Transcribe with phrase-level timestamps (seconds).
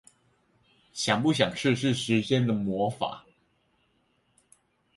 [0.93, 3.23] 想不想試試時間的魔法